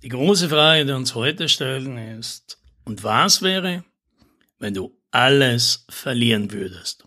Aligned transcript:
Die 0.00 0.10
große 0.10 0.48
Frage, 0.48 0.86
die 0.86 0.92
uns 0.92 1.16
heute 1.16 1.48
stellen, 1.48 1.98
ist, 1.98 2.58
und 2.84 3.02
was 3.02 3.42
wäre, 3.42 3.82
wenn 4.60 4.72
du 4.72 4.96
alles 5.10 5.86
verlieren 5.88 6.52
würdest? 6.52 7.04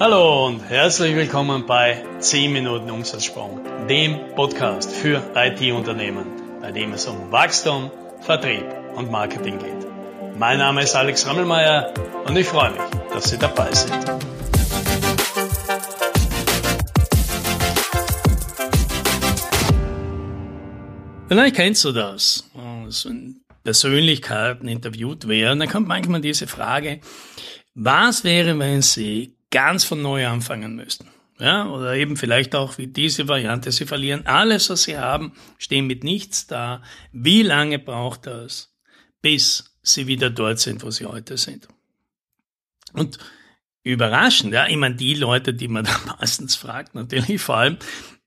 Hallo 0.00 0.46
und 0.46 0.68
herzlich 0.68 1.14
willkommen 1.14 1.64
bei 1.64 2.04
10 2.18 2.52
Minuten 2.52 2.90
Umsatzsprung, 2.90 3.60
dem 3.88 4.34
Podcast 4.34 4.90
für 4.90 5.22
IT-Unternehmen, 5.36 6.26
bei 6.60 6.72
dem 6.72 6.92
es 6.92 7.06
um 7.06 7.30
Wachstum, 7.30 7.92
Vertrieb 8.22 8.66
und 8.96 9.12
Marketing 9.12 9.60
geht. 9.60 10.36
Mein 10.36 10.58
Name 10.58 10.82
ist 10.82 10.96
Alex 10.96 11.24
Rammelmeier 11.24 11.94
und 12.26 12.36
ich 12.36 12.48
freue 12.48 12.72
mich, 12.72 12.82
dass 13.12 13.30
Sie 13.30 13.38
dabei 13.38 13.72
sind. 13.72 14.33
Vielleicht 21.34 21.56
kennst 21.56 21.84
du 21.84 21.90
das. 21.90 22.48
Wenn 22.54 23.40
Persönlichkeiten 23.64 24.68
interviewt 24.68 25.26
werden, 25.26 25.58
dann 25.58 25.68
kommt 25.68 25.88
manchmal 25.88 26.20
diese 26.20 26.46
Frage, 26.46 27.00
was 27.74 28.22
wäre, 28.22 28.56
wenn 28.60 28.82
sie 28.82 29.34
ganz 29.50 29.82
von 29.82 30.00
neu 30.00 30.28
anfangen 30.28 30.76
müssten? 30.76 31.08
Ja, 31.40 31.66
oder 31.66 31.96
eben 31.96 32.16
vielleicht 32.16 32.54
auch 32.54 32.78
wie 32.78 32.86
diese 32.86 33.26
Variante, 33.26 33.72
sie 33.72 33.84
verlieren 33.84 34.28
alles, 34.28 34.70
was 34.70 34.84
sie 34.84 34.96
haben, 34.96 35.32
stehen 35.58 35.88
mit 35.88 36.04
nichts 36.04 36.46
da. 36.46 36.82
Wie 37.10 37.42
lange 37.42 37.80
braucht 37.80 38.28
das, 38.28 38.72
bis 39.20 39.76
sie 39.82 40.06
wieder 40.06 40.30
dort 40.30 40.60
sind, 40.60 40.84
wo 40.84 40.92
sie 40.92 41.06
heute 41.06 41.36
sind? 41.36 41.66
Und 42.92 43.18
überraschend, 43.82 44.54
ja, 44.54 44.68
meine, 44.76 44.94
die 44.94 45.14
Leute, 45.14 45.52
die 45.52 45.66
man 45.66 45.84
da 45.84 45.98
meistens 46.20 46.54
fragt, 46.54 46.94
natürlich 46.94 47.42
vor 47.42 47.56
allem, 47.56 47.78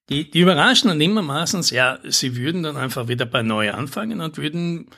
die, 0.09 0.29
die 0.29 0.39
überraschen 0.39 0.87
dann 0.87 1.01
immer 1.01 1.21
meistens, 1.21 1.69
ja, 1.69 1.99
sie 2.03 2.35
würden 2.35 2.63
dann 2.63 2.77
einfach 2.77 3.07
wieder 3.07 3.25
bei 3.25 3.41
Neu 3.41 3.71
anfangen 3.73 4.21
und 4.21 4.37
würden 4.37 4.89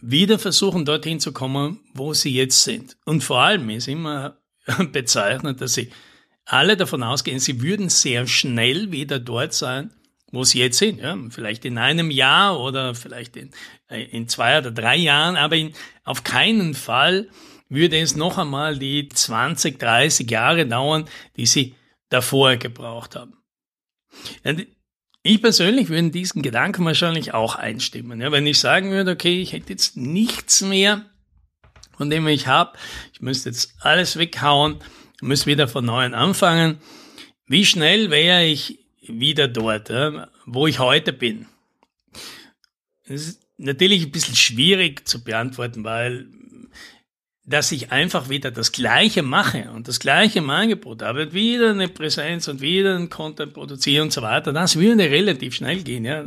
wieder 0.00 0.38
versuchen, 0.38 0.84
dorthin 0.84 1.20
zu 1.20 1.32
kommen, 1.32 1.80
wo 1.94 2.12
sie 2.14 2.34
jetzt 2.34 2.64
sind. 2.64 2.96
Und 3.04 3.22
vor 3.22 3.40
allem 3.40 3.68
ist 3.70 3.88
immer 3.88 4.38
bezeichnet, 4.92 5.60
dass 5.60 5.74
sie 5.74 5.90
alle 6.44 6.76
davon 6.76 7.02
ausgehen, 7.02 7.38
sie 7.38 7.62
würden 7.62 7.88
sehr 7.88 8.26
schnell 8.26 8.90
wieder 8.90 9.18
dort 9.18 9.54
sein, 9.54 9.92
wo 10.32 10.44
sie 10.44 10.58
jetzt 10.58 10.78
sind. 10.78 11.00
Ja, 11.00 11.16
vielleicht 11.30 11.64
in 11.64 11.78
einem 11.78 12.10
Jahr 12.10 12.58
oder 12.60 12.94
vielleicht 12.94 13.36
in, 13.36 13.50
äh, 13.88 14.02
in 14.04 14.28
zwei 14.28 14.58
oder 14.58 14.70
drei 14.70 14.96
Jahren, 14.96 15.36
aber 15.36 15.56
in, 15.56 15.72
auf 16.04 16.24
keinen 16.24 16.74
Fall 16.74 17.28
würde 17.68 17.98
es 17.98 18.16
noch 18.16 18.38
einmal 18.38 18.78
die 18.78 19.08
20, 19.08 19.78
30 19.78 20.30
Jahre 20.30 20.66
dauern, 20.66 21.08
die 21.36 21.46
sie 21.46 21.74
davor 22.08 22.56
gebraucht 22.56 23.16
haben. 23.16 23.41
Ich 25.22 25.40
persönlich 25.40 25.88
würde 25.88 26.10
diesen 26.10 26.42
Gedanken 26.42 26.84
wahrscheinlich 26.84 27.32
auch 27.32 27.54
einstimmen. 27.54 28.20
Ja, 28.20 28.32
wenn 28.32 28.46
ich 28.46 28.58
sagen 28.58 28.90
würde, 28.90 29.12
okay, 29.12 29.40
ich 29.40 29.52
hätte 29.52 29.70
jetzt 29.70 29.96
nichts 29.96 30.62
mehr, 30.62 31.06
von 31.96 32.10
dem 32.10 32.26
ich 32.26 32.46
habe, 32.48 32.76
ich 33.12 33.20
müsste 33.20 33.50
jetzt 33.50 33.74
alles 33.80 34.18
weghauen, 34.18 34.78
müsste 35.20 35.46
wieder 35.46 35.68
von 35.68 35.84
neuem 35.84 36.14
anfangen. 36.14 36.78
Wie 37.46 37.64
schnell 37.64 38.10
wäre 38.10 38.44
ich 38.44 38.80
wieder 39.06 39.46
dort, 39.46 39.90
ja, 39.90 40.28
wo 40.46 40.66
ich 40.66 40.78
heute 40.80 41.12
bin? 41.12 41.46
Das 43.06 43.20
ist 43.28 43.42
natürlich 43.58 44.04
ein 44.04 44.10
bisschen 44.10 44.36
schwierig 44.36 45.06
zu 45.06 45.22
beantworten, 45.22 45.84
weil 45.84 46.26
dass 47.44 47.72
ich 47.72 47.90
einfach 47.90 48.28
wieder 48.28 48.52
das 48.52 48.70
Gleiche 48.70 49.22
mache 49.22 49.68
und 49.74 49.88
das 49.88 49.98
Gleiche 49.98 50.38
im 50.38 50.50
Angebot 50.50 51.02
habe, 51.02 51.32
wieder 51.32 51.70
eine 51.70 51.88
Präsenz 51.88 52.46
und 52.46 52.60
wieder 52.60 52.94
ein 52.94 53.10
Content 53.10 53.52
produziere 53.52 54.04
und 54.04 54.12
so 54.12 54.22
weiter, 54.22 54.52
das 54.52 54.76
würde 54.76 55.10
relativ 55.10 55.54
schnell 55.54 55.82
gehen. 55.82 56.04
Ja. 56.04 56.22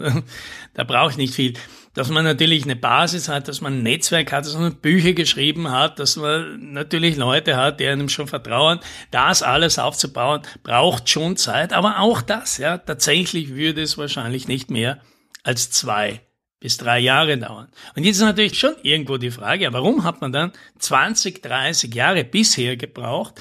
Da 0.74 0.84
brauche 0.84 1.12
ich 1.12 1.18
nicht 1.18 1.34
viel. 1.34 1.54
Dass 1.94 2.10
man 2.10 2.26
natürlich 2.26 2.66
eine 2.66 2.76
Basis 2.76 3.30
hat, 3.30 3.48
dass 3.48 3.62
man 3.62 3.76
ein 3.76 3.84
Netzwerk 3.84 4.34
hat, 4.34 4.46
dass 4.46 4.58
man 4.58 4.76
Bücher 4.76 5.14
geschrieben 5.14 5.72
hat, 5.72 6.00
dass 6.00 6.18
man 6.18 6.74
natürlich 6.74 7.16
Leute 7.16 7.56
hat, 7.56 7.80
die 7.80 7.88
einem 7.88 8.10
schon 8.10 8.28
vertrauen. 8.28 8.82
Das 9.12 9.42
alles 9.42 9.80
aufzubauen, 9.80 10.42
braucht 10.64 11.08
schon 11.08 11.38
Zeit. 11.38 11.72
Aber 11.72 12.02
auch 12.02 12.22
das, 12.22 12.58
ja, 12.58 12.78
tatsächlich 12.78 13.56
würde 13.56 13.82
es 13.82 13.98
wahrscheinlich 13.98 14.50
nicht 14.50 14.70
mehr 14.70 15.00
als 15.44 15.72
zwei 15.72 16.20
bis 16.66 16.78
drei 16.78 16.98
Jahre 16.98 17.38
dauern. 17.38 17.68
Und 17.96 18.06
jetzt 18.06 18.16
ist 18.16 18.24
natürlich 18.24 18.58
schon 18.58 18.74
irgendwo 18.82 19.18
die 19.18 19.30
Frage, 19.30 19.72
warum 19.72 20.04
hat 20.04 20.22
man 20.22 20.32
dann 20.32 20.52
20, 20.80 21.44
30 21.44 21.94
Jahre 21.94 22.24
bisher 22.24 22.76
gebraucht, 22.76 23.40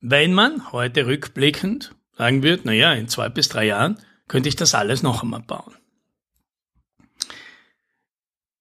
wenn 0.00 0.32
man 0.32 0.72
heute 0.72 1.04
rückblickend 1.04 1.94
sagen 2.16 2.42
wird, 2.42 2.64
naja, 2.64 2.94
in 2.94 3.08
zwei 3.08 3.28
bis 3.28 3.50
drei 3.50 3.66
Jahren 3.66 3.98
könnte 4.26 4.48
ich 4.48 4.56
das 4.56 4.74
alles 4.74 5.02
noch 5.02 5.22
einmal 5.22 5.42
bauen. 5.42 5.74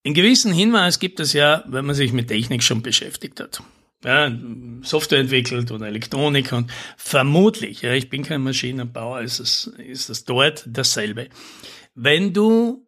In 0.03 0.13
gewissen 0.13 0.51
Hinweis 0.51 0.99
gibt 0.99 1.21
es 1.21 1.31
ja, 1.31 1.63
wenn 1.67 1.85
man 1.85 1.95
sich 1.95 2.11
mit 2.11 2.27
Technik 2.27 2.63
schon 2.63 2.81
beschäftigt 2.81 3.39
hat. 3.39 3.63
Ja, 4.03 4.29
Software 4.81 5.19
entwickelt 5.19 5.71
oder 5.71 5.87
Elektronik 5.87 6.51
und 6.51 6.69
vermutlich, 6.97 7.81
ja, 7.81 7.93
ich 7.93 8.09
bin 8.09 8.23
kein 8.23 8.41
Maschinenbauer, 8.41 9.21
ist 9.21 9.39
es, 9.39 9.67
ist 9.77 10.09
es 10.09 10.25
dort 10.25 10.65
dasselbe. 10.67 11.29
Wenn 11.95 12.33
du 12.33 12.85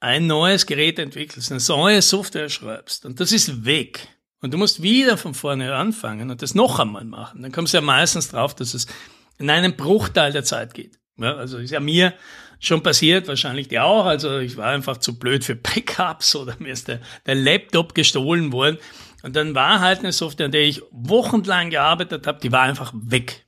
ein 0.00 0.26
neues 0.26 0.66
Gerät 0.66 0.98
entwickelst, 0.98 1.52
eine 1.52 1.60
neue 1.68 2.02
Software 2.02 2.48
schreibst 2.48 3.04
und 3.04 3.20
das 3.20 3.32
ist 3.32 3.64
weg 3.64 4.08
und 4.40 4.52
du 4.52 4.58
musst 4.58 4.82
wieder 4.82 5.16
von 5.16 5.34
vorne 5.34 5.74
anfangen 5.74 6.30
und 6.30 6.42
das 6.42 6.54
noch 6.54 6.78
einmal 6.78 7.04
machen, 7.04 7.42
dann 7.42 7.52
kommst 7.52 7.74
du 7.74 7.78
ja 7.78 7.82
meistens 7.82 8.28
drauf, 8.28 8.54
dass 8.54 8.74
es 8.74 8.86
in 9.38 9.50
einem 9.50 9.76
Bruchteil 9.76 10.32
der 10.32 10.44
Zeit 10.44 10.74
geht. 10.74 10.98
Ja, 11.16 11.36
also 11.36 11.58
ist 11.58 11.70
ja 11.70 11.80
mir 11.80 12.14
schon 12.60 12.82
passiert, 12.82 13.28
wahrscheinlich 13.28 13.68
dir 13.68 13.84
auch. 13.84 14.06
Also 14.06 14.38
ich 14.38 14.56
war 14.56 14.68
einfach 14.68 14.98
zu 14.98 15.18
blöd 15.18 15.44
für 15.44 15.54
Backups 15.56 16.34
oder 16.36 16.54
mir 16.58 16.72
ist 16.72 16.88
der, 16.88 17.00
der 17.26 17.34
Laptop 17.34 17.94
gestohlen 17.94 18.52
worden. 18.52 18.78
Und 19.22 19.36
dann 19.36 19.54
war 19.54 19.80
halt 19.80 19.98
eine 19.98 20.12
Software, 20.12 20.46
an 20.46 20.52
der 20.52 20.62
ich 20.62 20.82
wochenlang 20.90 21.70
gearbeitet 21.70 22.26
habe, 22.26 22.40
die 22.40 22.52
war 22.52 22.62
einfach 22.62 22.92
weg. 22.94 23.44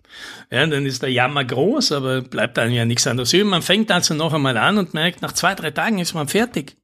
Ja, 0.50 0.66
dann 0.66 0.86
ist 0.86 1.02
der 1.02 1.10
Jammer 1.10 1.44
groß, 1.44 1.92
aber 1.92 2.20
bleibt 2.20 2.56
dann 2.56 2.72
ja 2.72 2.84
nichts 2.84 3.06
anderes. 3.06 3.32
Man 3.32 3.62
fängt 3.62 3.90
also 3.90 4.14
noch 4.14 4.32
einmal 4.32 4.56
an 4.56 4.78
und 4.78 4.94
merkt, 4.94 5.22
nach 5.22 5.32
zwei, 5.32 5.54
drei 5.54 5.70
Tagen 5.70 5.98
ist 5.98 6.14
man 6.14 6.28
fertig. 6.28 6.76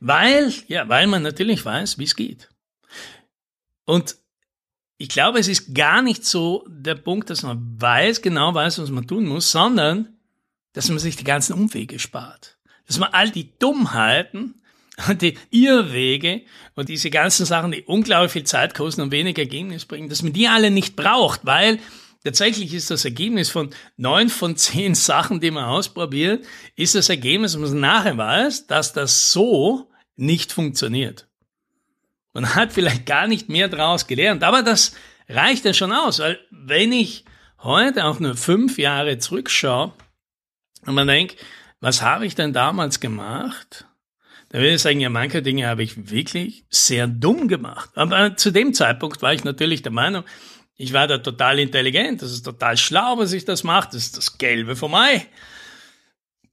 Weil, 0.00 0.52
ja, 0.68 0.88
weil 0.88 1.06
man 1.06 1.22
natürlich 1.22 1.64
weiß, 1.64 1.98
wie 1.98 2.04
es 2.04 2.16
geht. 2.16 2.48
Und 3.84 4.16
ich 4.98 5.08
glaube, 5.08 5.38
es 5.38 5.48
ist 5.48 5.74
gar 5.74 6.02
nicht 6.02 6.24
so 6.24 6.64
der 6.68 6.94
Punkt, 6.94 7.30
dass 7.30 7.42
man 7.42 7.80
weiß, 7.80 8.22
genau 8.22 8.54
weiß, 8.54 8.78
was 8.78 8.90
man 8.90 9.06
tun 9.06 9.26
muss, 9.26 9.50
sondern, 9.50 10.16
dass 10.72 10.88
man 10.88 10.98
sich 10.98 11.16
die 11.16 11.24
ganzen 11.24 11.54
Umwege 11.54 11.98
spart. 11.98 12.58
Dass 12.86 12.98
man 12.98 13.12
all 13.12 13.30
die 13.30 13.58
Dummheiten 13.58 14.62
und 15.08 15.22
die 15.22 15.38
Irrwege 15.50 16.42
und 16.74 16.88
diese 16.88 17.10
ganzen 17.10 17.46
Sachen, 17.46 17.72
die 17.72 17.82
unglaublich 17.82 18.32
viel 18.32 18.44
Zeit 18.44 18.74
kosten 18.74 19.02
und 19.02 19.10
wenig 19.10 19.38
Ergebnis 19.38 19.84
bringen, 19.84 20.08
dass 20.08 20.22
man 20.22 20.32
die 20.32 20.48
alle 20.48 20.70
nicht 20.70 20.96
braucht, 20.96 21.44
weil 21.44 21.78
tatsächlich 22.24 22.72
ist 22.72 22.90
das 22.90 23.04
Ergebnis 23.04 23.50
von 23.50 23.70
neun 23.96 24.28
von 24.28 24.56
zehn 24.56 24.94
Sachen, 24.94 25.40
die 25.40 25.50
man 25.50 25.64
ausprobiert, 25.64 26.44
ist 26.74 26.94
das 26.94 27.08
Ergebnis, 27.08 27.52
dass 27.52 27.70
man 27.70 27.80
nachher 27.80 28.16
weiß, 28.16 28.66
dass 28.66 28.92
das 28.92 29.32
so 29.32 29.90
nicht 30.16 30.52
funktioniert. 30.52 31.28
Man 32.32 32.54
hat 32.54 32.72
vielleicht 32.72 33.06
gar 33.06 33.26
nicht 33.26 33.48
mehr 33.48 33.68
daraus 33.68 34.06
gelernt, 34.06 34.42
aber 34.42 34.62
das 34.62 34.94
reicht 35.28 35.64
ja 35.64 35.74
schon 35.74 35.92
aus, 35.92 36.20
weil 36.20 36.38
wenn 36.50 36.92
ich 36.92 37.24
heute 37.58 38.04
auch 38.04 38.20
nur 38.20 38.36
fünf 38.36 38.78
Jahre 38.78 39.18
zurückschaue 39.18 39.92
und 40.86 40.94
man 40.94 41.08
denkt, 41.08 41.36
was 41.80 42.00
habe 42.00 42.26
ich 42.26 42.34
denn 42.34 42.52
damals 42.52 43.00
gemacht? 43.00 43.86
Da 44.48 44.58
würde 44.58 44.74
ich 44.74 44.82
sagen, 44.82 45.00
ja, 45.00 45.08
manche 45.08 45.42
Dinge 45.42 45.66
habe 45.66 45.82
ich 45.82 46.10
wirklich 46.10 46.64
sehr 46.70 47.06
dumm 47.06 47.48
gemacht. 47.48 47.90
Aber 47.94 48.36
zu 48.36 48.50
dem 48.50 48.74
Zeitpunkt 48.74 49.22
war 49.22 49.34
ich 49.34 49.44
natürlich 49.44 49.82
der 49.82 49.92
Meinung, 49.92 50.24
ich 50.76 50.92
war 50.92 51.06
da 51.06 51.18
total 51.18 51.58
intelligent, 51.58 52.22
das 52.22 52.32
ist 52.32 52.42
total 52.42 52.76
schlau, 52.76 53.18
was 53.18 53.32
ich 53.32 53.44
das 53.44 53.64
mache, 53.64 53.88
das 53.92 54.02
ist 54.02 54.16
das 54.16 54.38
Gelbe 54.38 54.76
vom 54.76 54.94
Ei. 54.94 55.26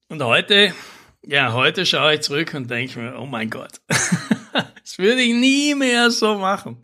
Und 0.07 0.23
heute, 0.23 0.73
ja, 1.25 1.53
heute 1.53 1.85
schaue 1.85 2.15
ich 2.15 2.21
zurück 2.21 2.53
und 2.53 2.69
denke 2.69 2.99
mir, 2.99 3.19
oh 3.19 3.25
mein 3.25 3.49
Gott, 3.49 3.81
das 3.87 4.97
würde 4.97 5.21
ich 5.21 5.33
nie 5.33 5.75
mehr 5.75 6.09
so 6.09 6.37
machen. 6.37 6.77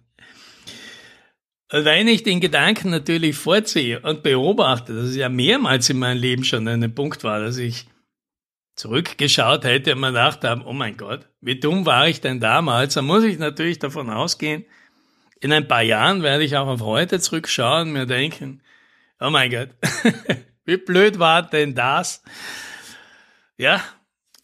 Wenn 1.71 2.07
ich 2.07 2.23
den 2.23 2.39
Gedanken 2.39 2.89
natürlich 2.89 3.37
vorziehe 3.37 3.99
und 3.99 4.23
beobachte, 4.23 4.95
dass 4.95 5.09
es 5.09 5.15
ja 5.15 5.29
mehrmals 5.29 5.89
in 5.89 5.99
meinem 5.99 6.19
Leben 6.19 6.43
schon 6.43 6.67
ein 6.67 6.95
Punkt 6.95 7.23
war, 7.23 7.39
dass 7.39 7.57
ich 7.57 7.85
zurückgeschaut 8.79 9.65
hätte 9.65 9.93
und 9.93 9.99
mir 9.99 10.07
gedacht 10.07 10.45
haben, 10.45 10.63
oh 10.65 10.71
mein 10.71 10.95
Gott, 10.95 11.27
wie 11.41 11.59
dumm 11.59 11.85
war 11.85 12.07
ich 12.07 12.21
denn 12.21 12.39
damals? 12.39 12.93
Da 12.93 13.01
muss 13.01 13.25
ich 13.25 13.37
natürlich 13.37 13.77
davon 13.77 14.09
ausgehen, 14.09 14.65
in 15.41 15.51
ein 15.51 15.67
paar 15.67 15.81
Jahren 15.81 16.23
werde 16.23 16.45
ich 16.45 16.55
auch 16.55 16.67
auf 16.67 16.81
heute 16.81 17.19
zurückschauen 17.19 17.89
und 17.89 17.93
mir 17.93 18.05
denken, 18.05 18.61
oh 19.19 19.29
mein 19.29 19.51
Gott, 19.51 19.69
wie 20.65 20.77
blöd 20.77 21.19
war 21.19 21.43
denn 21.43 21.75
das? 21.75 22.23
Ja, 23.57 23.83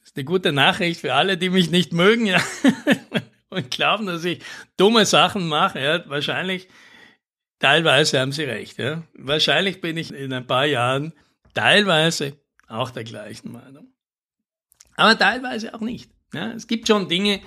ist 0.03 0.17
eine 0.17 0.25
gute 0.25 0.51
Nachricht 0.51 0.99
für 0.99 1.13
alle, 1.13 1.37
die 1.37 1.49
mich 1.49 1.71
nicht 1.71 1.93
mögen, 1.93 2.25
ja, 2.25 2.41
und 3.49 3.71
glauben, 3.71 4.05
dass 4.05 4.25
ich 4.25 4.43
dumme 4.75 5.05
Sachen 5.05 5.47
mache, 5.47 5.79
ja, 5.79 6.09
wahrscheinlich, 6.09 6.67
teilweise 7.59 8.19
haben 8.19 8.33
sie 8.33 8.43
recht, 8.43 8.79
ja. 8.79 9.01
Wahrscheinlich 9.13 9.79
bin 9.79 9.95
ich 9.95 10.13
in 10.13 10.33
ein 10.33 10.45
paar 10.45 10.65
Jahren 10.65 11.13
teilweise 11.53 12.37
auch 12.67 12.91
der 12.91 13.05
gleichen 13.05 13.53
Meinung. 13.53 13.94
Aber 14.95 15.17
teilweise 15.17 15.73
auch 15.73 15.81
nicht. 15.81 16.09
Ja, 16.33 16.51
es 16.51 16.67
gibt 16.67 16.87
schon 16.87 17.07
Dinge, 17.07 17.39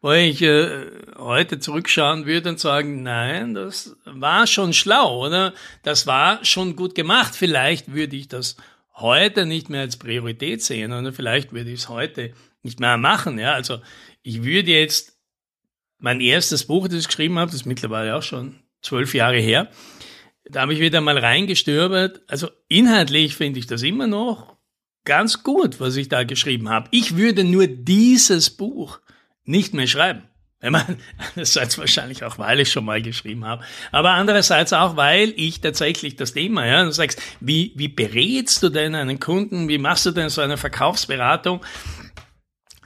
wo 0.00 0.12
ich 0.12 0.40
äh, 0.40 0.86
heute 1.18 1.58
zurückschauen 1.58 2.26
würde 2.26 2.50
und 2.50 2.60
sagen, 2.60 3.02
nein, 3.02 3.54
das 3.54 3.96
war 4.04 4.46
schon 4.46 4.72
schlau, 4.72 5.26
oder? 5.26 5.52
Das 5.82 6.06
war 6.06 6.44
schon 6.44 6.76
gut 6.76 6.94
gemacht. 6.94 7.34
Vielleicht 7.34 7.92
würde 7.92 8.16
ich 8.16 8.28
das 8.28 8.56
heute 8.94 9.46
nicht 9.46 9.68
mehr 9.68 9.82
als 9.82 9.96
Priorität 9.96 10.62
sehen, 10.62 10.92
oder 10.92 11.12
vielleicht 11.12 11.52
würde 11.52 11.70
ich 11.70 11.80
es 11.80 11.88
heute 11.88 12.32
nicht 12.62 12.80
mehr 12.80 12.96
machen. 12.96 13.38
Ja, 13.38 13.52
also 13.52 13.80
ich 14.22 14.42
würde 14.42 14.70
jetzt 14.70 15.18
mein 15.98 16.20
erstes 16.20 16.66
Buch, 16.66 16.88
das 16.88 17.00
ich 17.00 17.06
geschrieben 17.08 17.38
habe, 17.38 17.50
das 17.50 17.60
ist 17.60 17.66
mittlerweile 17.66 18.16
auch 18.16 18.22
schon 18.22 18.60
zwölf 18.82 19.14
Jahre 19.14 19.38
her, 19.38 19.70
da 20.44 20.62
habe 20.62 20.72
ich 20.72 20.80
wieder 20.80 21.00
mal 21.00 21.18
reingestürbt. 21.18 22.22
Also 22.26 22.48
inhaltlich 22.68 23.36
finde 23.36 23.58
ich 23.58 23.66
das 23.66 23.82
immer 23.82 24.06
noch 24.06 24.56
ganz 25.04 25.42
gut, 25.42 25.80
was 25.80 25.96
ich 25.96 26.08
da 26.08 26.24
geschrieben 26.24 26.68
habe. 26.68 26.88
Ich 26.90 27.16
würde 27.16 27.44
nur 27.44 27.66
dieses 27.66 28.50
Buch 28.50 29.00
nicht 29.44 29.74
mehr 29.74 29.86
schreiben. 29.86 30.22
Ich 30.62 30.70
meine, 30.70 30.98
einerseits 31.34 31.78
wahrscheinlich 31.78 32.22
auch, 32.22 32.38
weil 32.38 32.60
ich 32.60 32.70
schon 32.70 32.84
mal 32.84 33.00
geschrieben 33.00 33.46
habe, 33.46 33.64
aber 33.92 34.10
andererseits 34.10 34.74
auch, 34.74 34.96
weil 34.96 35.32
ich 35.36 35.60
tatsächlich 35.60 36.16
das 36.16 36.34
Thema, 36.34 36.66
ja, 36.66 36.84
du 36.84 36.92
sagst, 36.92 37.20
wie, 37.40 37.72
wie 37.76 37.88
berätst 37.88 38.62
du 38.62 38.68
denn 38.68 38.94
einen 38.94 39.20
Kunden, 39.20 39.68
wie 39.68 39.78
machst 39.78 40.04
du 40.04 40.10
denn 40.10 40.28
so 40.28 40.42
eine 40.42 40.58
Verkaufsberatung? 40.58 41.64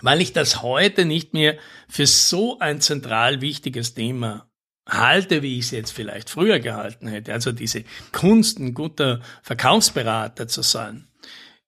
Weil 0.03 0.21
ich 0.21 0.33
das 0.33 0.63
heute 0.63 1.05
nicht 1.05 1.35
mehr 1.35 1.57
für 1.89 2.07
so 2.07 2.59
ein 2.61 2.81
zentral 2.81 3.41
wichtiges 3.41 3.95
Thema 3.95 4.49
halte, 4.89 5.43
wie 5.43 5.59
ich 5.59 5.65
es 5.65 5.71
jetzt 5.71 5.93
vielleicht 5.93 6.31
früher 6.31 6.61
gehalten 6.61 7.09
hätte. 7.09 7.33
Also 7.33 7.53
diese 7.53 7.85
Kunst, 8.13 8.59
ein 8.61 8.75
guter 8.75 9.21
Verkaufsberater 9.43 10.47
zu 10.47 10.63
sein, 10.63 11.09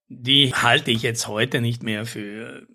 die 0.08 0.54
halte 0.54 0.90
ich 0.90 1.02
jetzt 1.02 1.28
heute 1.28 1.60
nicht 1.60 1.82
mehr 1.82 2.06
für, 2.06 2.66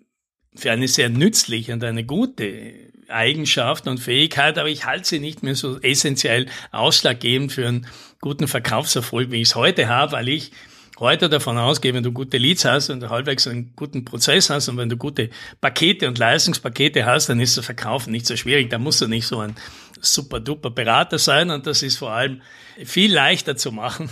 für 0.54 0.70
eine 0.70 0.88
sehr 0.88 1.08
nützliche 1.08 1.72
und 1.72 1.82
eine 1.84 2.04
gute 2.04 2.92
Eigenschaft 3.08 3.86
und 3.86 3.98
Fähigkeit, 3.98 4.58
aber 4.58 4.68
ich 4.68 4.86
halte 4.86 5.08
sie 5.08 5.18
nicht 5.18 5.42
mehr 5.42 5.54
so 5.54 5.78
essentiell 5.80 6.46
ausschlaggebend 6.70 7.52
für 7.52 7.66
einen 7.66 7.86
guten 8.20 8.48
Verkaufserfolg, 8.48 9.30
wie 9.30 9.42
ich 9.42 9.48
es 9.48 9.54
heute 9.54 9.88
habe, 9.88 10.12
weil 10.12 10.28
ich 10.28 10.52
heute 10.98 11.28
davon 11.28 11.58
ausgehe, 11.58 11.94
wenn 11.94 12.02
du 12.02 12.12
gute 12.12 12.38
Leads 12.38 12.64
hast 12.64 12.90
und 12.90 13.08
halbwegs 13.08 13.46
einen 13.46 13.74
guten 13.74 14.04
Prozess 14.04 14.50
hast 14.50 14.68
und 14.68 14.76
wenn 14.76 14.88
du 14.88 14.96
gute 14.96 15.30
Pakete 15.60 16.06
und 16.06 16.18
Leistungspakete 16.18 17.04
hast, 17.04 17.28
dann 17.28 17.40
ist 17.40 17.56
das 17.56 17.64
Verkaufen 17.64 18.12
nicht 18.12 18.26
so 18.26 18.36
schwierig. 18.36 18.70
Da 18.70 18.78
musst 18.78 19.00
du 19.00 19.08
nicht 19.08 19.26
so 19.26 19.40
ein 19.40 19.56
super 20.00 20.40
duper 20.40 20.70
Berater 20.70 21.18
sein 21.18 21.50
und 21.50 21.66
das 21.66 21.82
ist 21.82 21.96
vor 21.96 22.12
allem 22.12 22.42
viel 22.84 23.12
leichter 23.12 23.56
zu 23.56 23.72
machen. 23.72 24.10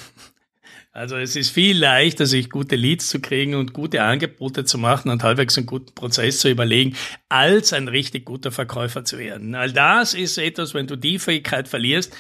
Also 0.92 1.16
es 1.16 1.36
ist 1.36 1.50
viel 1.50 1.78
leichter, 1.78 2.26
sich 2.26 2.50
gute 2.50 2.74
Leads 2.74 3.08
zu 3.08 3.20
kriegen 3.20 3.54
und 3.54 3.72
gute 3.72 4.02
Angebote 4.02 4.64
zu 4.64 4.76
machen 4.76 5.08
und 5.10 5.22
halbwegs 5.22 5.56
einen 5.56 5.66
guten 5.66 5.94
Prozess 5.94 6.40
zu 6.40 6.50
überlegen, 6.50 6.96
als 7.28 7.72
ein 7.72 7.86
richtig 7.86 8.24
guter 8.24 8.50
Verkäufer 8.50 9.04
zu 9.04 9.16
werden. 9.16 9.54
All 9.54 9.72
das 9.72 10.14
ist 10.14 10.36
etwas, 10.36 10.74
wenn 10.74 10.88
du 10.88 10.96
die 10.96 11.20
Fähigkeit 11.20 11.68
verlierst 11.68 12.12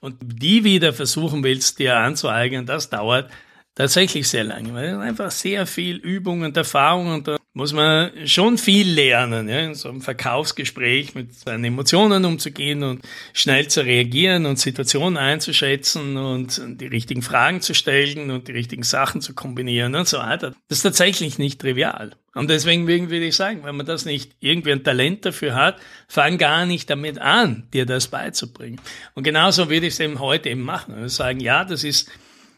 und 0.00 0.16
die 0.20 0.62
wieder 0.62 0.92
versuchen 0.92 1.42
willst, 1.42 1.78
dir 1.78 1.96
anzueignen, 1.96 2.66
das 2.66 2.90
dauert 2.90 3.30
tatsächlich 3.74 4.28
sehr 4.28 4.44
lange, 4.44 4.74
weil 4.74 4.98
einfach 4.98 5.30
sehr 5.30 5.66
viel 5.66 5.96
Übung 5.96 6.42
und 6.42 6.54
Erfahrung 6.54 7.14
und 7.14 7.28
da 7.28 7.37
muss 7.58 7.72
man 7.72 8.12
schon 8.24 8.56
viel 8.56 8.88
lernen, 8.88 9.48
ja, 9.48 9.58
in 9.58 9.74
so 9.74 9.88
einem 9.88 10.00
Verkaufsgespräch 10.00 11.16
mit 11.16 11.34
seinen 11.34 11.64
Emotionen 11.64 12.24
umzugehen 12.24 12.84
und 12.84 13.02
schnell 13.32 13.66
zu 13.66 13.80
reagieren 13.80 14.46
und 14.46 14.60
Situationen 14.60 15.16
einzuschätzen 15.16 16.16
und 16.16 16.62
die 16.80 16.86
richtigen 16.86 17.20
Fragen 17.20 17.60
zu 17.60 17.74
stellen 17.74 18.30
und 18.30 18.46
die 18.46 18.52
richtigen 18.52 18.84
Sachen 18.84 19.20
zu 19.22 19.34
kombinieren 19.34 19.96
und 19.96 20.06
so 20.06 20.18
weiter. 20.18 20.54
Das 20.68 20.78
ist 20.78 20.82
tatsächlich 20.82 21.40
nicht 21.40 21.60
trivial. 21.60 22.12
Und 22.32 22.48
deswegen 22.48 22.86
würde 22.86 23.24
ich 23.24 23.34
sagen, 23.34 23.64
wenn 23.64 23.74
man 23.74 23.86
das 23.86 24.04
nicht 24.04 24.36
irgendwie 24.38 24.70
ein 24.70 24.84
Talent 24.84 25.26
dafür 25.26 25.56
hat, 25.56 25.80
fang 26.06 26.38
gar 26.38 26.64
nicht 26.64 26.88
damit 26.88 27.18
an, 27.18 27.66
dir 27.72 27.86
das 27.86 28.06
beizubringen. 28.06 28.80
Und 29.14 29.24
genauso 29.24 29.68
würde 29.68 29.88
ich 29.88 29.94
es 29.94 30.00
eben 30.00 30.20
heute 30.20 30.48
eben 30.50 30.62
machen. 30.62 30.94
Also 30.94 31.08
sagen, 31.08 31.40
ja, 31.40 31.64
das 31.64 31.82
ist 31.82 32.08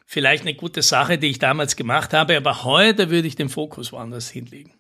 vielleicht 0.05 0.43
eine 0.43 0.53
gute 0.53 0.83
Sache, 0.83 1.17
die 1.17 1.29
ich 1.29 1.39
damals 1.39 1.75
gemacht 1.75 2.13
habe, 2.13 2.37
aber 2.37 2.65
heute 2.65 3.09
würde 3.09 3.29
ich 3.29 3.37
den 3.37 3.49
Fokus 3.49 3.93
woanders 3.93 4.29
hinlegen. 4.29 4.75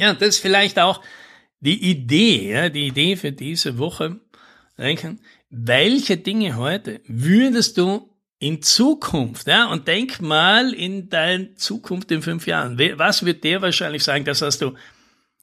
Ja, 0.00 0.14
das 0.14 0.28
ist 0.30 0.38
vielleicht 0.38 0.78
auch 0.78 1.02
die 1.60 1.90
Idee, 1.90 2.52
ja, 2.52 2.68
die 2.70 2.86
Idee 2.86 3.16
für 3.16 3.32
diese 3.32 3.76
Woche. 3.76 4.18
Denken, 4.78 5.20
welche 5.50 6.16
Dinge 6.16 6.56
heute 6.56 7.02
würdest 7.06 7.76
du 7.76 8.08
in 8.38 8.62
Zukunft, 8.62 9.46
ja, 9.46 9.66
und 9.66 9.86
denk 9.86 10.22
mal 10.22 10.72
in 10.72 11.10
deine 11.10 11.54
Zukunft 11.56 12.10
in 12.12 12.22
fünf 12.22 12.46
Jahren. 12.46 12.78
Was 12.96 13.26
wird 13.26 13.44
der 13.44 13.60
wahrscheinlich 13.60 14.02
sagen, 14.02 14.24
das 14.24 14.40
hast 14.40 14.62
du 14.62 14.72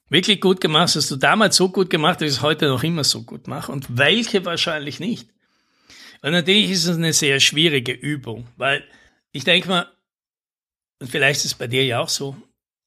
wirklich 0.08 0.40
gut 0.40 0.60
gemacht, 0.60 0.96
hast 0.96 1.08
du 1.08 1.14
damals 1.14 1.54
so 1.54 1.68
gut 1.68 1.88
gemacht, 1.88 2.20
dass 2.20 2.28
ich 2.28 2.36
es 2.38 2.42
heute 2.42 2.66
noch 2.66 2.82
immer 2.82 3.04
so 3.04 3.22
gut 3.22 3.46
mache 3.46 3.70
und 3.70 3.86
welche 3.96 4.44
wahrscheinlich 4.44 4.98
nicht. 4.98 5.28
Und 6.22 6.32
natürlich 6.32 6.72
ist 6.72 6.86
es 6.86 6.96
eine 6.96 7.12
sehr 7.12 7.38
schwierige 7.38 7.92
Übung, 7.92 8.48
weil 8.56 8.82
ich 9.30 9.44
denke 9.44 9.68
mal, 9.68 9.86
und 10.98 11.08
vielleicht 11.08 11.38
ist 11.38 11.52
es 11.52 11.54
bei 11.54 11.68
dir 11.68 11.84
ja 11.84 12.00
auch 12.00 12.08
so, 12.08 12.36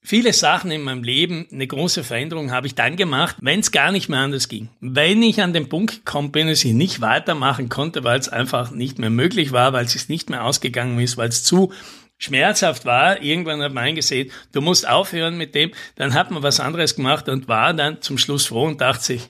viele 0.01 0.33
Sachen 0.33 0.71
in 0.71 0.81
meinem 0.81 1.03
Leben, 1.03 1.47
eine 1.51 1.67
große 1.67 2.03
Veränderung 2.03 2.51
habe 2.51 2.67
ich 2.67 2.75
dann 2.75 2.95
gemacht, 2.95 3.37
wenn 3.41 3.59
es 3.59 3.71
gar 3.71 3.91
nicht 3.91 4.09
mehr 4.09 4.19
anders 4.19 4.47
ging. 4.47 4.69
Wenn 4.79 5.21
ich 5.23 5.41
an 5.41 5.53
den 5.53 5.69
Punkt 5.69 6.05
gekommen 6.05 6.31
bin, 6.31 6.47
dass 6.47 6.63
ich 6.63 6.73
nicht 6.73 7.01
weitermachen 7.01 7.69
konnte, 7.69 8.03
weil 8.03 8.19
es 8.19 8.29
einfach 8.29 8.71
nicht 8.71 8.99
mehr 8.99 9.09
möglich 9.09 9.51
war, 9.51 9.73
weil 9.73 9.85
es 9.85 10.09
nicht 10.09 10.29
mehr 10.29 10.43
ausgegangen 10.43 10.99
ist, 10.99 11.17
weil 11.17 11.29
es 11.29 11.43
zu 11.43 11.71
schmerzhaft 12.17 12.85
war. 12.85 13.21
Irgendwann 13.21 13.61
hat 13.61 13.73
man 13.73 13.83
eingesehen, 13.83 14.31
du 14.51 14.61
musst 14.61 14.87
aufhören 14.87 15.37
mit 15.37 15.55
dem. 15.55 15.71
Dann 15.95 16.13
hat 16.13 16.31
man 16.31 16.43
was 16.43 16.59
anderes 16.59 16.95
gemacht 16.95 17.27
und 17.29 17.47
war 17.47 17.73
dann 17.73 18.01
zum 18.01 18.17
Schluss 18.17 18.45
froh 18.45 18.65
und 18.65 18.81
dachte 18.81 19.03
sich, 19.03 19.29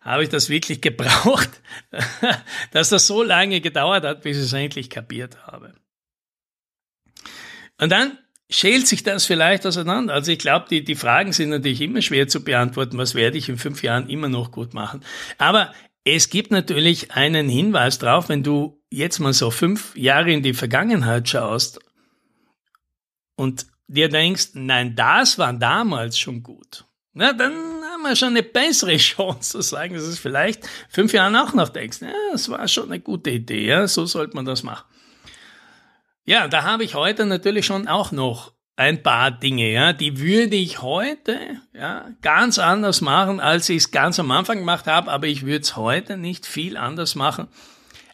habe 0.00 0.24
ich 0.24 0.28
das 0.28 0.48
wirklich 0.48 0.80
gebraucht, 0.80 1.50
dass 2.72 2.88
das 2.88 3.06
so 3.06 3.22
lange 3.22 3.60
gedauert 3.60 4.04
hat, 4.04 4.22
bis 4.22 4.36
ich 4.36 4.44
es 4.44 4.52
endlich 4.52 4.90
kapiert 4.90 5.46
habe. 5.46 5.74
Und 7.78 7.90
dann 7.90 8.18
schält 8.52 8.86
sich 8.86 9.02
das 9.02 9.24
vielleicht 9.24 9.66
auseinander. 9.66 10.14
Also 10.14 10.30
ich 10.30 10.38
glaube, 10.38 10.66
die, 10.68 10.84
die 10.84 10.94
Fragen 10.94 11.32
sind 11.32 11.50
natürlich 11.50 11.80
immer 11.80 12.02
schwer 12.02 12.28
zu 12.28 12.44
beantworten. 12.44 12.98
Was 12.98 13.14
werde 13.14 13.38
ich 13.38 13.48
in 13.48 13.58
fünf 13.58 13.82
Jahren 13.82 14.08
immer 14.08 14.28
noch 14.28 14.50
gut 14.50 14.74
machen? 14.74 15.02
Aber 15.38 15.72
es 16.04 16.30
gibt 16.30 16.50
natürlich 16.50 17.12
einen 17.12 17.48
Hinweis 17.48 17.98
drauf, 17.98 18.28
wenn 18.28 18.42
du 18.42 18.80
jetzt 18.90 19.20
mal 19.20 19.32
so 19.32 19.50
fünf 19.50 19.96
Jahre 19.96 20.32
in 20.32 20.42
die 20.42 20.54
Vergangenheit 20.54 21.28
schaust 21.28 21.80
und 23.36 23.66
dir 23.88 24.08
denkst, 24.08 24.50
nein, 24.54 24.94
das 24.96 25.38
war 25.38 25.52
damals 25.52 26.18
schon 26.18 26.42
gut. 26.42 26.84
Na, 27.14 27.32
dann 27.32 27.52
haben 27.52 28.02
wir 28.02 28.16
schon 28.16 28.30
eine 28.30 28.42
bessere 28.42 28.96
Chance 28.98 29.52
zu 29.52 29.62
sagen, 29.62 29.94
dass 29.94 30.04
es 30.04 30.18
vielleicht 30.18 30.68
fünf 30.88 31.12
Jahren 31.12 31.36
auch 31.36 31.54
noch 31.54 31.68
denkst. 31.68 32.00
Ja, 32.00 32.12
das 32.32 32.48
war 32.48 32.66
schon 32.68 32.86
eine 32.86 33.00
gute 33.00 33.30
Idee, 33.30 33.66
ja, 33.66 33.86
so 33.86 34.06
sollte 34.06 34.34
man 34.34 34.44
das 34.44 34.62
machen. 34.62 34.84
Ja, 36.24 36.48
da 36.48 36.62
habe 36.62 36.84
ich 36.84 36.94
heute 36.94 37.26
natürlich 37.26 37.66
schon 37.66 37.88
auch 37.88 38.12
noch 38.12 38.52
ein 38.76 39.02
paar 39.02 39.30
Dinge, 39.30 39.70
ja, 39.70 39.92
die 39.92 40.18
würde 40.18 40.56
ich 40.56 40.80
heute 40.80 41.38
ja, 41.74 42.06
ganz 42.22 42.58
anders 42.58 43.00
machen, 43.00 43.38
als 43.38 43.68
ich 43.68 43.78
es 43.78 43.90
ganz 43.90 44.18
am 44.18 44.30
Anfang 44.30 44.58
gemacht 44.58 44.86
habe, 44.86 45.10
aber 45.10 45.26
ich 45.26 45.44
würde 45.44 45.60
es 45.60 45.76
heute 45.76 46.16
nicht 46.16 46.46
viel 46.46 46.76
anders 46.76 47.14
machen 47.14 47.48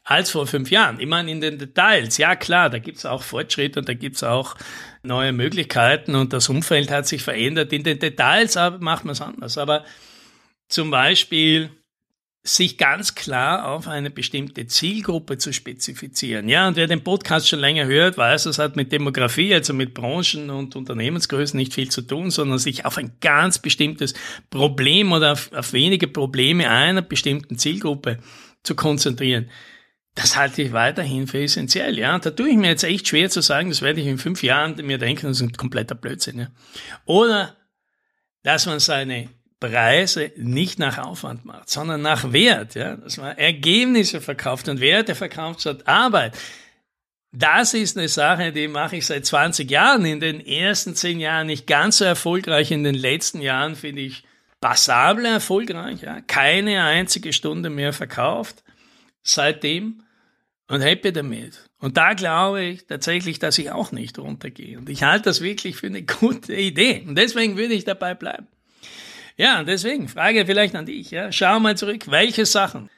als 0.09 0.31
vor 0.31 0.47
fünf 0.47 0.71
Jahren. 0.71 0.99
Ich 1.01 1.07
meine, 1.07 1.31
in 1.31 1.41
den 1.41 1.59
Details, 1.59 2.17
ja 2.17 2.35
klar, 2.35 2.71
da 2.71 2.79
gibt 2.79 2.97
es 2.97 3.07
auch 3.07 3.23
Fortschritte 3.23 3.79
und 3.79 3.89
da 3.89 3.95
gibt 3.95 4.17
es 4.17 4.25
auch 4.25 4.57
neue 5.03 5.33
Möglichkeiten 5.33 6.15
und 6.15 6.33
das 6.33 6.49
Umfeld 6.49 6.91
hat 6.91 7.07
sich 7.07 7.23
verändert. 7.23 7.73
In 7.75 7.85
den 7.85 7.99
Details 7.99 8.57
macht 8.81 9.05
man 9.05 9.13
es 9.13 9.21
anders. 9.21 9.59
Aber 9.59 9.85
zum 10.67 10.91
Beispiel 10.91 11.71
sich 12.49 12.79
ganz 12.79 13.15
klar 13.15 13.69
auf 13.69 13.89
eine 13.89 14.11
bestimmte 14.11 14.67
Zielgruppe 14.67 15.39
zu 15.39 15.53
spezifizieren. 15.53 16.49
Ja, 16.49 16.69
und 16.69 16.77
wer 16.77 16.87
den 16.87 17.05
Podcast 17.05 17.49
schon 17.49 17.59
länger 17.59 17.87
hört, 17.87 18.17
weiß, 18.17 18.45
das 18.45 18.59
hat 18.59 18.77
mit 18.77 18.91
Demografie, 18.93 19.55
also 19.55 19.75
mit 19.75 19.95
Branchen 19.95 20.51
und 20.51 20.75
Unternehmensgrößen 20.75 21.59
nicht 21.59 21.75
viel 21.75 21.91
zu 21.91 22.03
tun, 22.03 22.31
sondern 22.31 22.59
sich 22.59 22.85
auf 22.85 22.97
ein 22.99 23.13
ganz 23.21 23.59
bestimmtes 23.59 24.15
Problem 24.51 25.13
oder 25.13 25.33
auf, 25.33 25.53
auf 25.53 25.73
wenige 25.73 26.09
Probleme 26.09 26.71
einer 26.71 27.03
bestimmten 27.03 27.59
Zielgruppe 27.59 28.19
zu 28.63 28.75
konzentrieren. 28.75 29.51
Das 30.15 30.37
halte 30.37 30.63
ich 30.63 30.73
weiterhin 30.73 31.29
für 31.29 31.43
essentiell, 31.43 31.99
ja. 31.99 32.19
Da 32.19 32.31
tue 32.31 32.49
ich 32.49 32.57
mir 32.57 32.69
jetzt 32.69 32.83
echt 32.83 33.07
schwer 33.07 33.31
zu 33.31 33.41
sagen, 33.41 33.69
das 33.69 33.83
werde 33.83 34.01
ich 34.01 34.07
in 34.07 34.19
fünf 34.19 34.43
Jahren 34.43 34.75
mir 34.85 34.99
denken, 34.99 35.27
das 35.27 35.37
ist 35.37 35.43
ein 35.43 35.53
kompletter 35.53 35.95
Blödsinn, 35.95 36.41
ja. 36.41 36.49
Oder, 37.05 37.57
dass 38.43 38.67
man 38.67 38.81
seine 38.81 39.29
Preise 39.61 40.31
nicht 40.37 40.79
nach 40.79 40.99
Aufwand 40.99 41.45
macht, 41.45 41.69
sondern 41.69 42.03
nach 42.03 42.33
Wert, 42.33 42.75
ja. 42.75 42.97
Dass 42.97 43.17
man 43.17 43.37
Ergebnisse 43.37 44.21
verkauft 44.21 44.69
und 44.69 44.81
Werte 44.81 45.15
verkauft 45.15 45.63
statt 45.63 45.87
Arbeit. 45.87 46.39
Das 47.33 47.75
ist 47.75 47.99
eine 47.99 48.09
Sache, 48.09 48.53
die 48.53 48.69
mache 48.69 48.97
ich 48.97 49.07
seit 49.07 49.27
20 49.27 49.71
Jahren. 49.71 50.05
In 50.05 50.21
den 50.21 50.45
ersten 50.45 50.95
zehn 50.95 51.21
Jahren 51.21 51.49
nicht 51.49 51.67
ganz 51.67 51.99
so 51.99 52.05
erfolgreich. 52.05 52.71
In 52.71 52.85
den 52.85 52.95
letzten 52.95 53.41
Jahren 53.41 53.77
finde 53.77 54.03
ich 54.03 54.25
passabel 54.61 55.27
erfolgreich. 55.27 56.03
Ja. 56.03 56.21
Keine 56.23 56.85
einzige 56.85 57.33
Stunde 57.33 57.69
mehr 57.69 57.93
verkauft 57.93 58.63
seitdem 59.23 60.03
und 60.69 60.81
happy 60.81 61.13
damit. 61.13 61.69
Und 61.81 61.97
da 61.97 62.15
glaube 62.15 62.63
ich 62.63 62.87
tatsächlich, 62.87 63.39
dass 63.39 63.59
ich 63.59 63.71
auch 63.71 63.93
nicht 63.93 64.19
runtergehe. 64.19 64.79
Und 64.79 64.89
ich 64.89 65.03
halte 65.03 65.25
das 65.25 65.41
wirklich 65.41 65.77
für 65.77 65.87
eine 65.87 66.03
gute 66.03 66.55
Idee. 66.55 67.05
Und 67.07 67.17
deswegen 67.17 67.57
würde 67.57 67.75
ich 67.75 67.85
dabei 67.85 68.15
bleiben. 68.15 68.47
Ja, 69.39 69.61
und 69.61 69.69
deswegen, 69.69 70.09
Frage 70.09 70.45
vielleicht 70.45 70.75
an 70.75 70.85
dich, 70.85 71.13
ja. 71.13 71.31
Schau 71.31 71.61
mal 71.61 71.77
zurück, 71.77 72.11
welche 72.11 72.45
Sachen 72.45 72.91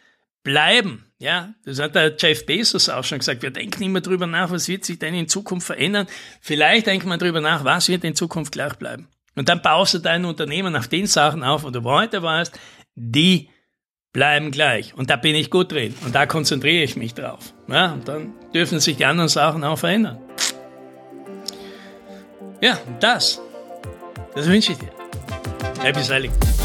bleiben, 0.42 1.04
ja. 1.18 1.52
Das 1.64 1.78
hat 1.78 1.94
der 1.94 2.16
Jeff 2.18 2.47
Bezos 2.47 2.88
auch 2.88 3.04
schon 3.04 3.18
gesagt. 3.18 3.42
Wir 3.42 3.50
denken 3.50 3.82
immer 3.82 4.00
drüber 4.00 4.26
nach, 4.26 4.50
was 4.50 4.66
wird 4.66 4.87
sich 4.87 4.99
denn 4.99 5.14
in 5.14 5.28
Zukunft 5.28 5.66
verändern. 5.66 6.06
Vielleicht 6.40 6.87
denkt 6.87 7.04
man 7.04 7.18
drüber 7.18 7.42
nach, 7.42 7.62
was 7.64 7.88
wird 7.88 8.04
in 8.04 8.16
Zukunft 8.16 8.52
gleich 8.52 8.75
bleiben. 8.75 9.06
Und 9.37 9.50
dann 9.50 9.61
baust 9.61 9.94
du 9.94 9.99
dein 9.99 10.25
Unternehmen 10.25 10.75
auf 10.76 10.88
den 10.88 11.06
Sachen 11.06 11.44
auf, 11.44 11.62
wo 11.62 11.70
du 11.70 11.82
heute 11.85 12.23
warst, 12.23 12.59
die 12.94 13.50
bleiben 14.12 14.50
gleich. 14.50 14.94
Und 14.94 15.11
da 15.11 15.16
bin 15.16 15.35
ich 15.35 15.50
gut 15.50 15.70
drin. 15.73 15.94
Und 16.04 16.14
da 16.14 16.25
konzentriere 16.25 16.82
ich 16.82 16.97
mich 16.97 17.12
drauf. 17.12 17.52
Ja, 17.68 17.92
und 17.92 18.09
dann 18.09 18.32
dürfen 18.54 18.80
sich 18.80 18.97
die 18.97 19.04
anderen 19.04 19.28
Sachen 19.28 19.62
auch 19.62 19.78
verändern. 19.78 20.18
Ja, 22.62 22.78
das, 22.99 23.40
das 24.35 24.47
wünsche 24.47 24.73
ich 24.73 24.78
dir. 24.78 25.00
Happy 25.82 26.02
Sailing. 26.02 26.60